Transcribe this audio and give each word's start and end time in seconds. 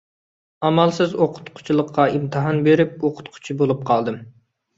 ئامالسىز 0.69 1.13
ئوقۇتقۇچىلىققا 1.25 2.07
ئىمتىھان 2.15 2.63
بېرىپ، 2.69 3.07
ئوقۇتقۇچى 3.11 3.59
بولۇپ 3.61 3.87
قالدىم. 3.93 4.19